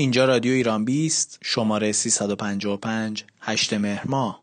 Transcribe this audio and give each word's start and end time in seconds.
اینجا 0.00 0.24
رادیو 0.24 0.52
ایران 0.52 0.84
بیست 0.84 1.38
شماره 1.42 1.92
355 1.92 3.24
هشت 3.40 3.74
مهر 3.74 4.02
ماه. 4.06 4.42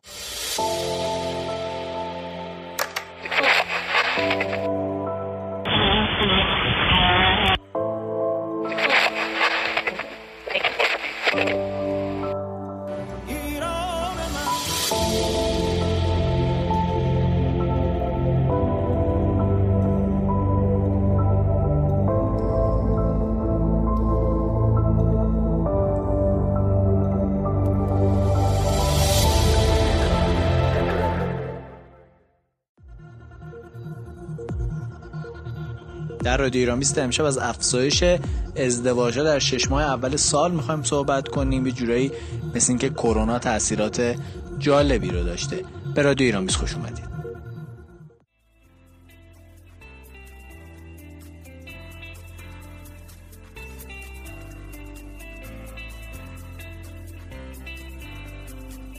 در 36.26 36.38
رادیو 36.38 36.60
ایران 36.60 36.80
بیست 36.80 36.98
امشب 36.98 37.24
از 37.24 37.38
افزایش 37.38 38.04
ازدواجها 38.56 39.24
در 39.24 39.40
شش 39.40 39.72
ماه 39.72 39.84
اول 39.84 40.16
سال 40.16 40.52
می‌خوایم 40.52 40.84
صحبت 40.84 41.28
کنیم 41.28 41.66
یه 41.66 41.72
جورایی 41.72 42.12
مثل 42.56 42.72
اینکه 42.72 42.90
کرونا 42.90 43.40
تاثیرات 43.40 44.16
جالبی 44.60 45.10
رو 45.10 45.24
داشته. 45.24 45.60
به 45.96 46.02
رادیو 46.02 46.26
ایران 46.26 46.46
بیست 46.46 46.58
خوش 46.58 46.74
اومدید. 46.74 47.06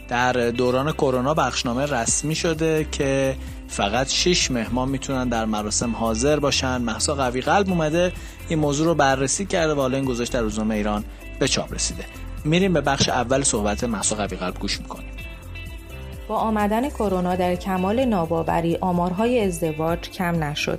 در 0.08 0.32
دوران 0.50 0.92
کرونا 0.92 1.34
بخشنامه 1.34 1.86
رسمی 1.86 2.34
شده 2.34 2.86
که 2.92 3.36
فقط 3.77 4.08
6 4.08 4.50
مهمان 4.50 4.88
می‌تونن 4.88 5.28
در 5.28 5.44
مراسم 5.44 5.96
حاضر 5.96 6.38
باشن. 6.38 6.82
محسا 6.82 7.14
قوی 7.14 7.41
قلب 7.41 7.69
اومده 7.69 8.12
این 8.48 8.58
موضوع 8.58 8.86
رو 8.86 8.94
بررسی 8.94 9.46
کرده 9.46 9.74
و 9.74 9.80
حالا 9.80 9.96
این 9.96 10.06
گذاشت 10.06 10.33
در 10.33 10.41
روزنامه 10.41 10.74
ایران 10.74 11.05
به 11.38 11.48
چاپ 11.48 11.74
رسیده. 11.74 12.05
میریم 12.44 12.72
به 12.72 12.80
بخش 12.80 13.08
اول 13.08 13.42
صحبت 13.42 13.84
محسا 13.84 14.16
قوی 14.16 14.36
قلب 14.36 14.58
گوش 14.58 14.80
می‌کنیم. 14.80 15.10
با 16.28 16.36
آمدن 16.36 16.91
کرونا 16.91 17.36
در 17.36 17.55
کمال 17.55 18.05
ناباوری 18.05 18.77
آمارهای 18.77 19.41
ازدواج 19.41 20.00
کم 20.11 20.44
نشد. 20.44 20.78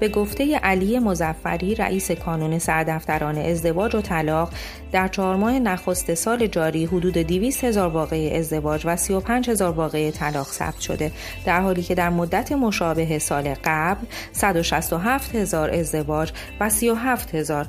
به 0.00 0.08
گفته 0.08 0.56
علی 0.56 0.98
مزفری 0.98 1.74
رئیس 1.74 2.10
کانون 2.10 2.58
سردفتران 2.58 3.38
ازدواج 3.38 3.94
و 3.94 4.00
طلاق 4.00 4.52
در 4.92 5.08
چهار 5.08 5.36
ماه 5.36 5.58
نخست 5.58 6.14
سال 6.14 6.46
جاری 6.46 6.86
حدود 6.86 7.14
200 7.18 7.64
هزار 7.64 7.88
واقعه 7.88 8.38
ازدواج 8.38 8.82
و 8.84 8.96
35 8.96 9.50
هزار 9.50 9.72
واقعه 9.72 10.10
طلاق 10.10 10.46
ثبت 10.46 10.80
شده 10.80 11.12
در 11.44 11.60
حالی 11.60 11.82
که 11.82 11.94
در 11.94 12.10
مدت 12.10 12.52
مشابه 12.52 13.18
سال 13.18 13.54
قبل 13.64 14.06
167 14.32 15.34
هزار 15.34 15.70
ازدواج 15.70 16.32
و 16.60 16.68
37 16.68 17.34
هزار 17.34 17.66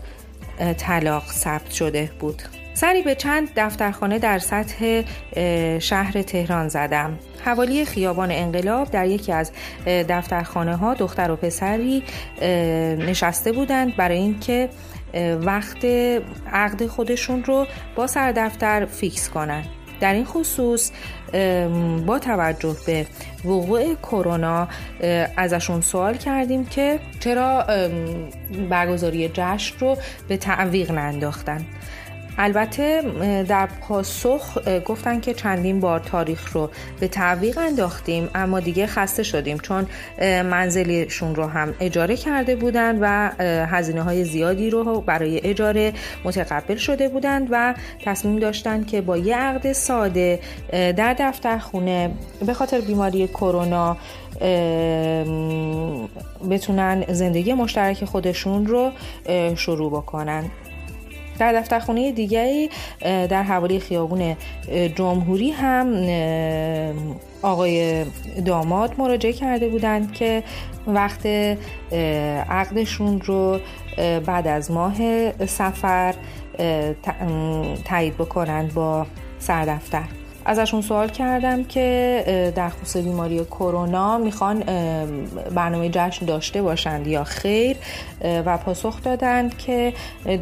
طلاق 0.77 1.23
ثبت 1.31 1.71
شده 1.71 2.11
بود. 2.19 2.60
سری 2.73 3.01
به 3.01 3.15
چند 3.15 3.49
دفترخانه 3.55 4.19
در 4.19 4.39
سطح 4.39 5.01
شهر 5.79 6.21
تهران 6.21 6.67
زدم. 6.67 7.19
حوالی 7.45 7.85
خیابان 7.85 8.31
انقلاب 8.31 8.91
در 8.91 9.05
یکی 9.05 9.31
از 9.31 9.51
دفترخانه 9.85 10.75
ها 10.75 10.93
دختر 10.93 11.31
و 11.31 11.35
پسری 11.35 12.03
نشسته 12.97 13.51
بودند 13.51 13.95
برای 13.95 14.17
اینکه 14.17 14.69
وقت 15.41 15.85
عقد 16.53 16.85
خودشون 16.87 17.43
رو 17.43 17.67
با 17.95 18.07
سردفتر 18.07 18.85
فیکس 18.85 19.29
کنند 19.29 19.65
در 19.99 20.13
این 20.13 20.25
خصوص 20.25 20.91
با 22.05 22.19
توجه 22.19 22.75
به 22.85 23.05
وقوع 23.45 23.95
کرونا 23.95 24.67
ازشون 25.37 25.81
سوال 25.81 26.17
کردیم 26.17 26.65
که 26.65 26.99
چرا 27.19 27.65
برگزاری 28.69 29.31
جشن 29.33 29.79
رو 29.79 29.97
به 30.27 30.37
تعویق 30.37 30.91
ننداختن. 30.91 31.65
البته 32.37 33.01
در 33.43 33.65
پاسخ 33.81 34.57
گفتن 34.85 35.19
که 35.19 35.33
چندین 35.33 35.79
بار 35.79 35.99
تاریخ 35.99 36.53
رو 36.53 36.69
به 36.99 37.07
تعویق 37.07 37.57
انداختیم 37.57 38.29
اما 38.35 38.59
دیگه 38.59 38.87
خسته 38.87 39.23
شدیم 39.23 39.57
چون 39.57 39.87
منزلشون 40.21 41.35
رو 41.35 41.45
هم 41.45 41.73
اجاره 41.79 42.17
کرده 42.17 42.55
بودند 42.55 42.97
و 43.01 43.31
هزینه 43.65 44.01
های 44.01 44.23
زیادی 44.23 44.69
رو 44.69 45.01
برای 45.01 45.41
اجاره 45.43 45.93
متقبل 46.23 46.75
شده 46.75 47.09
بودند 47.09 47.47
و 47.51 47.73
تصمیم 48.05 48.39
داشتن 48.39 48.83
که 48.83 49.01
با 49.01 49.17
یه 49.17 49.35
عقد 49.35 49.71
ساده 49.71 50.39
در 50.71 51.15
دفتر 51.19 51.57
خونه 51.57 52.11
به 52.45 52.53
خاطر 52.53 52.81
بیماری 52.81 53.27
کرونا 53.27 53.97
بتونن 56.49 57.03
زندگی 57.07 57.53
مشترک 57.53 58.05
خودشون 58.05 58.67
رو 58.67 58.91
شروع 59.55 59.91
بکنن. 59.91 60.51
در 61.41 61.53
دفترخونه 61.53 62.11
دیگری 62.11 62.69
در 63.01 63.43
حوالی 63.43 63.79
خیابون 63.79 64.35
جمهوری 64.95 65.51
هم 65.51 65.87
آقای 67.41 68.05
داماد 68.45 68.95
مراجعه 68.97 69.33
کرده 69.33 69.69
بودند 69.69 70.13
که 70.13 70.43
وقت 70.87 71.25
عقدشون 72.49 73.21
رو 73.21 73.59
بعد 74.25 74.47
از 74.47 74.71
ماه 74.71 74.95
سفر 75.45 76.15
تایید 77.85 78.17
بکنند 78.17 78.73
با 78.73 79.05
سردفتر. 79.39 80.20
ازشون 80.45 80.81
سوال 80.81 81.09
کردم 81.09 81.63
که 81.63 82.53
در 82.55 82.69
خصوص 82.69 83.03
بیماری 83.03 83.45
کرونا 83.45 84.17
می‌خوان 84.17 84.59
برنامه 85.55 85.89
جشن 85.89 86.25
داشته 86.25 86.61
باشند 86.61 87.07
یا 87.07 87.23
خیر؟ 87.23 87.77
و 88.45 88.57
پاسخ 88.57 89.03
دادند 89.03 89.57
که 89.57 89.93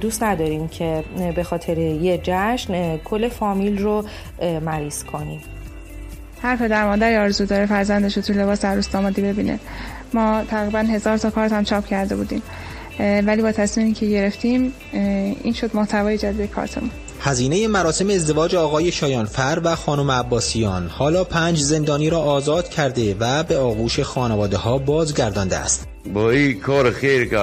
دوست 0.01 0.23
نداریم 0.23 0.67
که 0.67 1.03
به 1.35 1.43
خاطر 1.43 1.77
یه 1.77 2.19
جشن 2.23 2.97
کل 2.97 3.29
فامیل 3.29 3.77
رو 3.77 4.03
مریض 4.61 5.03
کنیم. 5.03 5.41
هر 6.41 6.55
پدر 6.55 6.85
مادری 6.85 7.15
آرزو 7.15 7.45
داره 7.45 7.65
فرزندش 7.65 8.17
رو 8.17 8.23
تو 8.23 8.33
لباس 8.33 8.65
عروس 8.65 8.91
دامادی 8.91 9.21
ببینه. 9.21 9.59
ما 10.13 10.43
تقریبا 10.43 10.79
هزار 10.79 11.17
تا 11.17 11.29
کارت 11.29 11.51
هم 11.51 11.63
چاپ 11.63 11.85
کرده 11.85 12.15
بودیم. 12.15 12.41
ولی 12.99 13.41
با 13.41 13.51
تصمیمی 13.51 13.93
که 13.93 14.05
گرفتیم 14.05 14.73
این 15.43 15.53
شد 15.53 15.75
محتوای 15.75 16.17
جدید 16.17 16.49
کارتمون. 16.49 16.91
هزینه 17.21 17.67
مراسم 17.67 18.09
ازدواج 18.09 18.55
آقای 18.55 18.91
شایانفر 18.91 19.61
و 19.63 19.75
خانم 19.75 20.11
عباسیان 20.11 20.87
حالا 20.87 21.23
پنج 21.23 21.57
زندانی 21.57 22.09
را 22.09 22.19
آزاد 22.19 22.69
کرده 22.69 23.15
و 23.19 23.43
به 23.43 23.57
آغوش 23.57 23.99
خانواده 23.99 24.57
ها 24.57 24.77
بازگردانده 24.77 25.57
است. 25.57 25.87
با 26.13 26.31
این 26.31 26.59
کار 26.59 26.91
خیر 26.91 27.29
که 27.29 27.37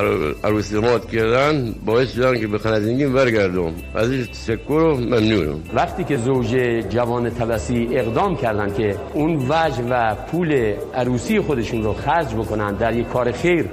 عروس 0.45 0.73
داماد 0.73 1.11
کردن 1.11 1.75
باعث 1.87 2.13
شدن 2.13 2.41
که 2.41 2.47
به 2.47 2.59
خانزنگیم 2.59 3.13
برگردم. 3.13 3.73
از 3.95 4.11
این 4.11 4.27
تشکر 4.27 4.73
و 4.73 4.97
ممنونم. 4.97 5.61
وقتی 5.75 6.05
که 6.05 6.17
زوج 6.17 6.57
جوان 6.91 7.31
تبسی 7.31 7.89
اقدام 7.93 8.37
کردن 8.37 8.75
که 8.75 8.97
اون 9.15 9.37
وجه 9.37 9.83
و 9.91 10.15
پول 10.15 10.75
عروسی 10.95 11.41
خودشون 11.41 11.83
رو 11.83 11.93
خرج 11.93 12.35
بکنن 12.35 12.75
در 12.75 12.97
یک 12.97 13.09
کار 13.09 13.33
خیر 13.33 13.69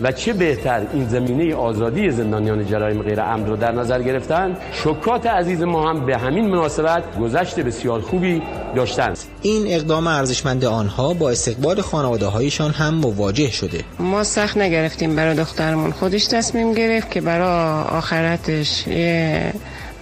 و 0.00 0.12
چه 0.12 0.32
بهتر 0.32 0.86
این 0.92 1.08
زمینه 1.08 1.54
آزادی 1.54 2.10
زندانیان 2.10 2.66
جرایم 2.66 3.02
غیر 3.02 3.20
عمد 3.22 3.48
رو 3.48 3.56
در 3.56 3.72
نظر 3.72 4.02
گرفتن؟ 4.02 4.56
شکات 4.72 5.26
عزیز 5.26 5.62
ما 5.62 5.90
هم 5.90 6.06
به 6.06 6.16
همین 6.16 6.48
مناسبت 6.48 7.18
گذشت 7.18 7.60
بسیار 7.60 8.00
خوبی 8.00 8.42
داشتند 8.76 9.18
این 9.42 9.66
اقدام 9.66 10.06
ارزشمند 10.06 10.64
آنها 10.64 11.14
با 11.14 11.30
استقبال 11.30 11.80
خانواده 11.80 12.26
هایشان 12.26 12.70
هم 12.70 12.94
مواجه 12.94 13.50
شده. 13.50 13.84
ما 13.98 14.24
سخت 14.24 14.56
نگرفتیم 14.56 15.16
برای 15.16 15.36
دخترمون. 15.36 15.92
خودش 15.92 16.26
تصمیم 16.26 16.72
گرفت 16.72 17.10
که 17.10 17.20
برای 17.20 17.82
آخرتش 17.84 18.86
یه 18.86 19.52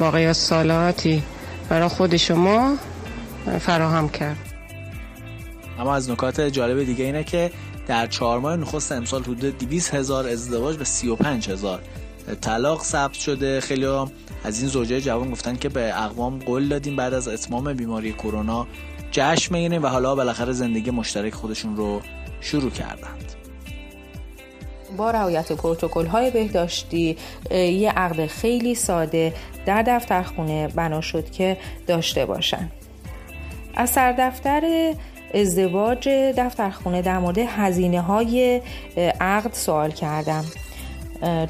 واقعیات 0.01 0.37
سالاتی 0.37 1.23
برای 1.69 1.89
خود 1.89 2.17
شما 2.17 2.77
فراهم 3.61 4.09
کرد. 4.09 4.37
اما 5.79 5.95
از 5.95 6.11
نکات 6.11 6.41
جالب 6.41 6.85
دیگه 6.85 7.05
اینه 7.05 7.25
که 7.25 7.51
در 7.87 8.07
چهار 8.07 8.41
ماه 8.41 8.57
نخست 8.57 8.93
امسال 8.93 9.23
حدود 9.23 9.59
200 9.59 9.95
هزار 9.95 10.29
ازدواج 10.29 10.81
و 10.81 10.85
35 10.85 11.51
هزار 11.51 11.83
طلاق 12.41 12.83
ثبت 12.83 13.13
شده. 13.15 13.61
خیلی 13.61 13.87
از 14.45 14.61
این 14.61 14.69
زوجه 14.69 15.01
جوان 15.01 15.31
گفتن 15.31 15.57
که 15.57 15.69
به 15.69 16.03
اقوام 16.03 16.39
قول 16.39 16.69
دادیم 16.69 16.97
بعد 16.97 17.15
از 17.15 17.29
اتمام 17.29 17.73
بیماری 17.73 18.13
کرونا 18.13 18.67
جشن 19.11 19.55
می‌گیریم 19.55 19.83
و 19.83 19.87
حالا 19.87 20.15
بالاخره 20.15 20.53
زندگی 20.53 20.91
مشترک 20.91 21.35
خودشون 21.35 21.77
رو 21.77 22.01
شروع 22.41 22.71
کردند. 22.71 23.33
با 24.97 25.11
رعایت 25.11 25.53
پروتکل 25.53 26.07
های 26.07 26.31
بهداشتی 26.31 27.17
یه 27.51 27.91
عقد 27.91 28.27
خیلی 28.27 28.75
ساده 28.75 29.35
در 29.67 29.83
دفترخونه 29.83 30.69
بنا 30.69 31.01
شد 31.01 31.31
که 31.31 31.57
داشته 31.87 32.27
باشن. 32.27 32.71
از 33.75 33.91
سردفتر 33.91 34.95
ازدواج 35.35 36.09
دفترخونه 36.09 37.03
در 37.03 37.19
مورد 37.19 37.39
هزینه 37.39 38.01
های 38.01 38.61
عقد 39.21 39.53
سوال 39.53 39.91
کردم. 39.91 40.45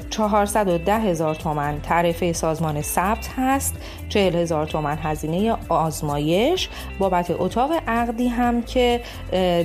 410 0.09 0.99
هزار 0.99 1.35
تومن 1.35 1.81
تعرفه 1.81 2.33
سازمان 2.33 2.81
ثبت 2.81 3.29
هست 3.37 3.75
40 4.09 4.35
هزار 4.35 4.65
تومن 4.65 4.97
هزینه 5.03 5.57
آزمایش 5.69 6.69
بابت 6.99 7.31
اتاق 7.31 7.71
عقدی 7.87 8.27
هم 8.27 8.61
که 8.61 9.01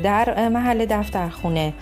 در 0.03 0.49
محل 0.49 0.87
دفترخونه 0.87 1.73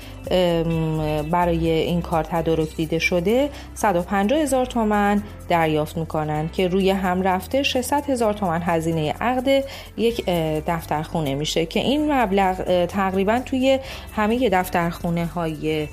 برای 1.30 1.70
این 1.70 2.02
کار 2.02 2.24
تدارک 2.24 2.76
دیده 2.76 2.98
شده 2.98 3.50
150 3.74 4.40
هزار 4.40 4.66
تومن 4.66 5.22
دریافت 5.48 5.96
می‌کنن 5.96 6.48
که 6.48 6.68
روی 6.68 6.90
هم 6.90 7.22
رفته 7.22 7.62
600 7.62 8.10
هزار 8.10 8.32
تومن 8.32 8.62
هزینه 8.62 9.14
عقد 9.20 9.64
یک 9.96 10.24
دفترخونه 10.66 11.34
میشه 11.34 11.66
که 11.66 11.80
این 11.80 12.12
مبلغ 12.12 12.86
تقریبا 12.86 13.40
توی 13.46 13.78
همه 14.16 14.48
دفترخونه 14.48 15.26
های 15.26 15.88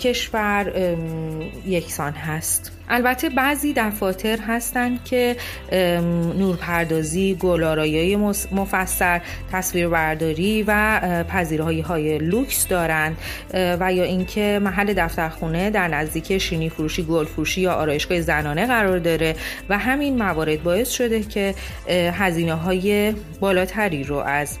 کشور 0.00 0.72
یکسان 1.66 2.12
هست. 2.12 2.72
البته 2.90 3.28
بعضی 3.28 3.72
دفاتر 3.72 4.38
هستند 4.46 5.04
که 5.04 5.36
نورپردازی، 6.38 7.34
گلارایی 7.34 8.16
مفصل، 8.52 9.18
تصویربرداری 9.52 10.64
و 10.66 11.00
پذیرایی 11.24 11.80
های 11.80 12.18
لوکس 12.18 12.68
دارند 12.68 13.16
و 13.54 13.92
یا 13.92 14.04
اینکه 14.04 14.60
محل 14.62 14.94
دفترخونه 14.94 15.70
در 15.70 15.88
نزدیک 15.88 16.38
شینی 16.38 16.68
فروشی، 16.68 17.02
گل 17.02 17.24
فروشی 17.24 17.60
یا 17.60 17.72
آرایشگاه 17.72 18.20
زنانه 18.20 18.66
قرار 18.78 18.98
داره 18.98 19.36
و 19.68 19.78
همین 19.78 20.22
موارد 20.22 20.62
باعث 20.62 20.90
شده 20.90 21.22
که 21.22 21.54
هزینه 22.12 22.54
های 22.54 23.14
بالاتری 23.40 24.04
رو 24.04 24.16
از 24.16 24.58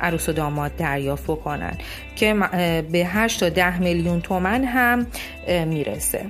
عروس 0.00 0.28
و 0.28 0.32
داماد 0.32 0.76
دریافت 0.76 1.26
کنن 1.26 1.78
که 2.16 2.34
به 2.92 2.98
8 2.98 3.40
تا 3.40 3.48
10 3.48 3.78
میلیون 3.78 4.20
تومن 4.20 4.64
هم 4.64 5.06
می‌رسه. 5.66 6.26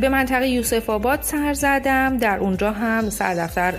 به 0.00 0.08
منطقه 0.08 0.48
یوسف 0.48 0.90
آباد 0.90 1.22
سر 1.22 1.52
زدم. 1.54 2.16
در 2.16 2.38
اونجا 2.38 2.72
هم 2.72 3.10
سردفتر 3.10 3.74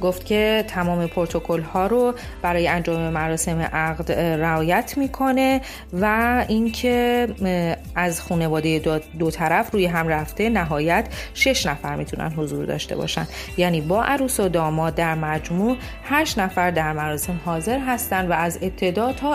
گفت 0.00 0.26
که 0.26 0.64
تمام 0.68 1.06
پروتکل 1.06 1.60
ها 1.60 1.86
رو 1.86 2.14
برای 2.42 2.68
انجام 2.68 3.10
مراسم 3.10 3.60
عقد 3.60 4.12
رعایت 4.12 4.94
می‌کنه 4.96 5.60
و 5.92 6.44
اینکه 6.48 7.28
از 7.94 8.20
خانواده 8.20 8.78
دو, 8.78 8.98
دو 9.18 9.30
طرف 9.30 9.70
روی 9.70 9.86
هم 9.86 10.08
رفته 10.08 10.48
نهایت 10.48 11.06
شش 11.34 11.66
نفر 11.66 11.96
می‌تونن 11.96 12.32
حضور 12.36 12.64
داشته 12.64 12.96
باشن. 12.96 13.26
یعنی 13.56 13.80
با 13.80 14.04
عروس 14.04 14.40
و 14.40 14.48
داماد 14.48 14.94
در 14.94 15.14
مجموع 15.14 15.76
هشت 16.04 16.38
نفر 16.38 16.70
در 16.70 16.92
مراسم 16.92 17.40
حاضر 17.44 17.78
هستند 17.78 18.30
و 18.30 18.32
از 18.32 18.58
ابتدا 18.62 19.12
تا 19.12 19.34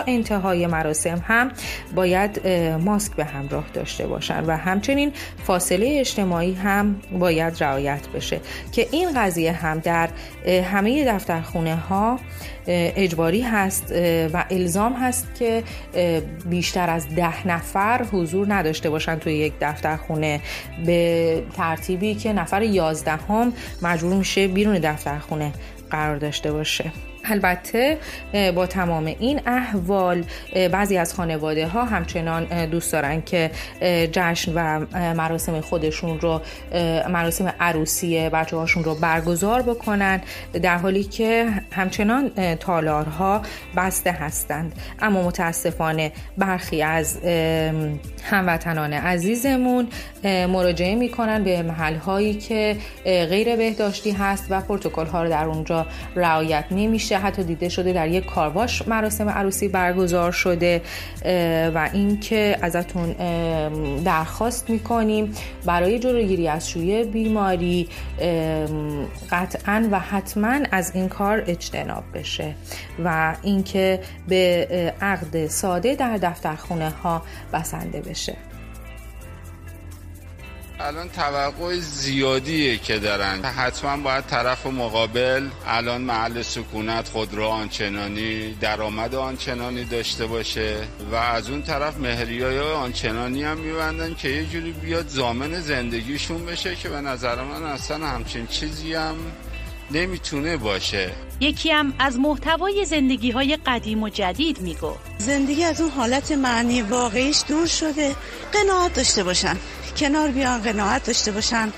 انتهای 0.52 0.66
مراسم 0.66 1.22
هم 1.26 1.50
باید 1.94 2.48
ماسک 2.84 3.12
به 3.12 3.24
همراه 3.24 3.64
داشته 3.74 4.06
باشن 4.06 4.44
و 4.44 4.56
همچنین 4.56 5.12
فاصله 5.44 5.96
اجتماعی 6.00 6.54
هم 6.54 7.00
باید 7.18 7.62
رعایت 7.64 8.08
بشه. 8.14 8.40
که 8.72 8.88
این 8.90 9.08
قضیه 9.16 9.52
هم 9.52 9.78
در 9.78 10.08
همه 10.46 11.04
دفترخونه 11.04 11.76
ها 11.76 12.18
اجباری 12.66 13.42
هست 13.42 13.92
و 14.32 14.44
الزام 14.50 14.92
هست 14.92 15.34
که 15.38 15.62
بیشتر 16.46 16.90
از 16.90 17.14
ده 17.14 17.48
نفر 17.48 18.04
حضور 18.12 18.54
نداشته 18.54 18.90
باشن 18.90 19.18
توی 19.18 19.34
یک 19.34 19.52
دفترخونه. 19.60 20.40
به 20.86 21.42
ترتیبی 21.56 22.14
که 22.14 22.32
نفر 22.32 22.62
یازدهم 22.62 23.52
مجبور 23.82 24.14
میشه 24.14 24.48
بیرون 24.48 24.78
دفترخونه 24.78 25.52
قرار 25.90 26.16
داشته 26.16 26.52
باشه. 26.52 26.92
البته 27.24 27.98
با 28.54 28.66
تمام 28.66 29.06
این 29.06 29.40
احوال 29.46 30.24
بعضی 30.72 30.96
از 30.96 31.14
خانواده 31.14 31.66
ها 31.66 31.84
همچنان 31.84 32.66
دوست 32.66 32.92
دارن 32.92 33.22
که 33.22 33.50
جشن 34.12 34.52
و 34.54 34.86
مراسم 35.14 35.60
خودشون 35.60 36.20
رو 36.20 36.40
مراسم 37.08 37.52
عروسی 37.60 38.28
بچه 38.28 38.56
هاشون 38.56 38.84
رو 38.84 38.94
برگزار 38.94 39.62
بکنن 39.62 40.20
در 40.62 40.76
حالی 40.76 41.04
که 41.04 41.48
همچنان 41.72 42.30
تالارها 42.54 43.42
بسته 43.76 44.12
هستند. 44.12 44.72
اما 45.00 45.22
متاسفانه 45.22 46.12
برخی 46.38 46.82
از 46.82 47.18
هموطنان 48.30 48.92
عزیزمون 48.92 49.88
مراجعه 50.24 50.94
می‌کنن 50.94 51.44
به 51.44 51.62
محل 51.62 51.94
هایی 51.94 52.34
که 52.34 52.76
غیر 53.04 53.56
بهداشتی 53.56 54.10
هست 54.10 54.46
و 54.50 54.60
پروتکل 54.60 55.06
ها 55.06 55.22
رو 55.22 55.28
در 55.28 55.44
اونجا 55.44 55.86
رعایت 56.16 56.64
نمیشه. 56.70 57.11
حتی 57.18 57.42
دیده 57.42 57.68
شده 57.68 57.92
در 57.92 58.08
یک 58.08 58.26
کارواش 58.26 58.88
مراسم 58.88 59.28
عروسی 59.28 59.68
برگزار 59.68 60.32
شده 60.32 60.82
و 61.74 61.90
اینکه 61.92 62.58
ازتون 62.62 63.12
درخواست 64.04 64.70
می‌کنیم 64.70 65.34
برای 65.66 65.98
جلوگیری 65.98 66.48
از 66.48 66.70
شویه 66.70 67.04
بیماری 67.04 67.88
قطعا 69.30 69.88
و 69.90 69.98
حتما 69.98 70.58
از 70.70 70.92
این 70.94 71.08
کار 71.08 71.44
اجتناب 71.46 72.04
بشه 72.14 72.54
و 73.04 73.36
اینکه 73.42 74.00
به 74.28 74.68
عقد 75.00 75.46
ساده 75.46 75.94
در 75.94 76.16
دفترخونه 76.16 76.90
ها 76.90 77.22
بسنده 77.52 78.00
بشه. 78.00 78.36
الان 80.82 81.08
توقع 81.08 81.78
زیادیه 81.78 82.78
که 82.78 82.98
دارن. 82.98 83.44
حتما 83.44 83.96
باید 83.96 84.26
طرف 84.26 84.66
مقابل 84.66 85.48
الان 85.66 86.00
محل 86.00 86.42
سکونت 86.42 87.08
خود 87.08 87.34
را 87.34 87.48
آنچنانی 87.48 88.54
درآمد 88.54 89.14
آنچنانی 89.14 89.84
داشته 89.84 90.26
باشه 90.26 90.76
و 91.12 91.14
از 91.14 91.50
اون 91.50 91.62
طرف 91.62 91.98
مهریه 91.98 92.46
های 92.46 92.58
آنچنانی 92.58 93.42
هم 93.42 93.58
میبندن 93.58 94.14
که 94.14 94.28
یه 94.28 94.44
جوری 94.44 94.72
بیاد 94.72 95.08
زامن 95.08 95.60
زندگیشون 95.60 96.46
بشه 96.46 96.74
که 96.76 96.88
به 96.88 97.00
نظر 97.00 97.42
من 97.42 97.62
اصلا 97.62 98.06
همچین 98.06 98.46
چیزی 98.46 98.94
هم 98.94 99.16
نمی‌تونه 99.90 100.56
باشه. 100.56 101.10
یکی 101.40 101.70
هم 101.70 101.94
از 101.98 102.18
محتوای 102.18 102.84
زندگی 102.84 103.30
های 103.30 103.58
قدیم 103.66 104.02
و 104.02 104.08
جدید 104.08 104.60
میگو 104.60 104.92
زندگی 105.18 105.64
از 105.64 105.80
اون 105.80 105.90
حالت 105.90 106.32
معنی 106.32 106.82
واقعیش 106.82 107.42
دور 107.48 107.66
شده. 107.66 108.14
قناعت 108.52 108.94
داشته 108.94 109.24
باشن. 109.24 109.56
کنار 109.96 110.28
بیان 110.28 110.62
قناعت 110.62 111.06
داشته 111.06 111.32
باشن. 111.32 111.72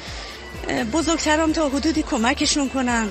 بزرگتران 0.92 1.52
تا 1.52 1.68
حدودی 1.68 2.02
کمکشون 2.02 2.68
کنن. 2.68 3.08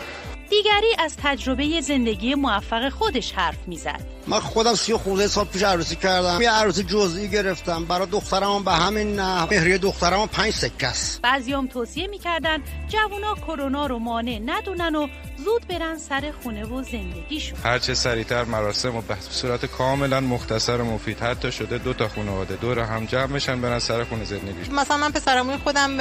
دیگری 0.50 0.96
از 1.00 1.16
تجربه 1.24 1.82
زندگی 1.82 2.36
موفق 2.36 2.90
خودش 2.90 3.32
حرف 3.32 3.58
می‌زد. 3.68 4.02
من 4.28 4.40
خودم 4.40 4.76
سی 4.76 4.94
خورده 4.94 5.28
سال 5.28 5.46
پیش 5.46 5.64
عروسی 5.64 5.96
کردم. 5.96 6.42
یه 6.42 6.52
عروسی 6.52 6.84
جزئی 6.84 7.28
گرفتم. 7.28 7.86
برای 7.86 8.08
دخترم 8.08 8.64
به 8.64 8.72
همین 8.72 9.16
نه 9.16 9.44
مهریه 9.44 9.78
دخترم 9.78 10.28
پنج 10.28 10.54
سکه 10.54 10.88
است. 10.88 11.22
بعضیام 11.22 11.68
توصیه 11.68 12.08
می‌کردن 12.08 12.58
جوونا 12.88 13.36
کرونا 13.36 13.86
رو 13.86 14.00
مانع 14.00 14.40
ندونن 14.46 14.96
و 14.96 15.08
زود 15.46 15.68
برن 15.68 15.98
سر 15.98 16.32
خونه 16.44 16.66
و 16.66 16.84
زندگیشون 16.84 17.60
هرچه 17.64 17.94
سریعتر 17.94 18.44
مراسم 18.44 18.96
و 18.96 19.02
به 19.02 19.16
صورت 19.30 19.66
کاملا 19.66 20.20
مختصر 20.20 20.78
و 20.82 20.86
مفید 20.86 21.20
حتی 21.20 21.52
شده 21.52 21.78
دو 21.78 21.94
تا 21.94 22.08
خانواده 22.08 22.56
دور 22.56 22.80
هم 22.80 23.06
جمع 23.06 23.28
بشن 23.28 23.62
برن 23.62 23.80
سر 23.80 24.04
خونه 24.04 24.24
زندگیشون 24.24 24.76
مثلا 24.76 24.98
من 24.98 25.12
پسرموی 25.12 25.58
خودم 25.58 25.98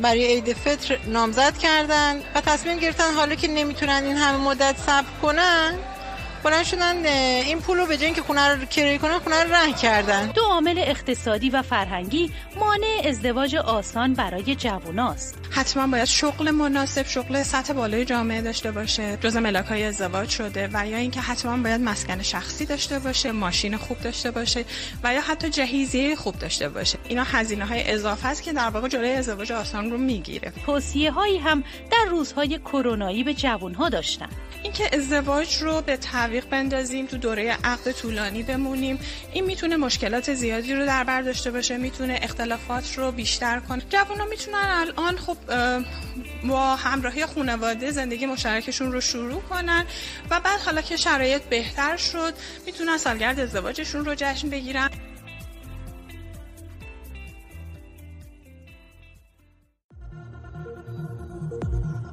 برای 0.00 0.26
عید 0.26 0.52
فطر 0.52 0.98
نامزد 1.06 1.58
کردن 1.58 2.16
و 2.34 2.40
تصمیم 2.40 2.78
گرفتن 2.78 3.14
حالا 3.14 3.34
که 3.34 3.48
نمی‌تونن 3.48 4.02
این 4.04 4.16
همه 4.16 4.38
مدت 4.38 4.76
صبر 4.86 5.20
کنن 5.22 5.74
بلند 6.44 6.64
شدن 6.64 7.06
این 7.06 7.60
پول 7.60 7.78
رو 7.78 7.86
به 7.86 7.96
جای 7.96 8.12
که 8.12 8.22
خونه 8.22 8.48
رو 8.48 8.64
کرایه 8.64 8.98
کنن 8.98 9.18
خونه 9.18 9.44
رو 9.44 9.54
رنگ 9.54 9.76
کردن. 9.76 10.26
دو 10.26 10.42
عامل 10.42 10.78
اقتصادی 10.78 11.50
و 11.50 11.62
فرهنگی 11.62 12.30
مانع 12.60 13.02
ازدواج 13.04 13.56
آسان 13.56 14.14
برای 14.14 14.54
جواناست 14.54 15.38
حتما 15.50 15.86
باید 15.86 16.04
شغل 16.04 16.50
مناسب 16.50 17.06
شغل 17.06 17.42
سطح 17.42 17.72
بالای 17.72 18.04
جامعه 18.04 18.42
داشته 18.42 18.70
باشه. 18.70 19.16
جزء 19.20 19.40
ملاک 19.40 19.66
های 19.66 19.84
ازدواج 19.84 20.28
شده 20.28 20.68
و 20.72 20.86
یا 20.86 20.96
اینکه 20.96 21.20
حتما 21.20 21.56
باید 21.56 21.80
مسکن 21.80 22.22
شخصی 22.22 22.66
داشته 22.66 22.98
باشه 22.98 23.32
ماشین 23.32 23.76
خوب 23.76 24.00
داشته 24.00 24.30
باشه 24.30 24.64
و 25.04 25.14
یا 25.14 25.20
حتی 25.20 25.50
جهیزیه 25.50 26.16
خوب 26.16 26.38
داشته 26.38 26.68
باشه. 26.68 26.98
اینا 27.08 27.24
هزینه 27.24 27.64
های 27.64 27.90
اضافه 27.90 28.28
است 28.28 28.42
که 28.42 28.52
در 28.52 28.68
واقع 28.68 28.88
جلوی 28.88 29.10
ازدواج 29.10 29.52
آسان 29.52 29.90
رو 29.90 29.98
می‌گیره. 29.98 30.52
توصیه 30.66 31.10
هایی 31.10 31.38
هم 31.38 31.64
در 31.92 32.10
روزهای 32.10 32.58
کرونایی 32.58 33.24
به 33.24 33.34
جوان 33.34 33.74
ها 33.74 33.88
داشتن. 33.88 34.28
اینکه 34.62 34.96
ازدواج 34.96 35.56
رو 35.56 35.80
به 35.80 35.96
تعویق 35.96 36.35
بندازیم 36.44 37.06
تو 37.06 37.18
دوره 37.18 37.58
عقد 37.64 37.92
طولانی 37.92 38.42
بمونیم. 38.42 38.98
این 39.32 39.44
می‌تونه 39.44 39.76
مشکلات 39.76 40.34
زیادی 40.34 40.74
رو 40.74 40.86
در 40.86 41.04
بر 41.04 41.22
داشته 41.22 41.50
باشه 41.50 41.76
می‌تونه 41.76 42.18
اختلافات 42.22 42.98
رو 42.98 43.12
بیشتر 43.12 43.60
کنه. 43.60 43.82
جوونا 43.90 44.24
می‌تونن 44.24 44.64
الان 44.70 45.16
خب 45.16 45.36
با 46.48 46.76
همراهی 46.76 47.26
خانواده 47.26 47.90
زندگی 47.90 48.26
مشترکشون 48.26 48.92
رو 48.92 49.00
شروع 49.00 49.40
کنن 49.40 49.84
و 50.30 50.40
بعد 50.40 50.60
حالا 50.60 50.80
که 50.80 50.96
شرایط 50.96 51.42
بهتر 51.42 51.96
شد 51.96 52.34
می‌تونن 52.66 52.98
سالگرد 52.98 53.40
ازدواجشون 53.40 54.04
رو 54.04 54.14
جشن 54.14 54.50
بگیرن. 54.50 54.90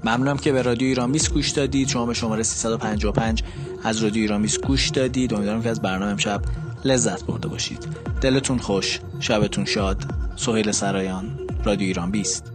ممنونم 0.03 0.37
که 0.37 0.51
به 0.51 0.61
رادیو 0.61 0.87
ایران 0.87 1.09
میس 1.09 1.29
گوش 1.29 1.49
دادید. 1.49 1.87
شما 1.87 2.05
به 2.05 2.13
شماره 2.13 2.43
355 2.43 3.43
از 3.83 4.03
رادیو 4.03 4.21
ایران 4.21 4.41
میس 4.41 4.59
گوش 4.59 4.89
دادید. 4.89 5.33
امیدوارم 5.33 5.63
که 5.63 5.69
از 5.69 5.81
برنامه 5.81 6.11
امشب 6.11 6.41
لذت 6.85 7.25
برده 7.25 7.47
باشید. 7.47 7.87
دلتون 8.21 8.57
خوش 8.57 8.99
شبتون 9.19 9.65
شاد. 9.65 10.03
سهیل 10.35 10.71
سرایان 10.71 11.39
رادیو 11.65 11.87
ایران 11.87 12.11
بیست 12.11 12.52